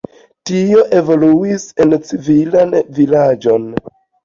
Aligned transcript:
Tio 0.49 0.85
evoluis 0.99 1.67
en 1.85 1.95
civilan 2.09 2.75
vilaĝon. 2.99 3.71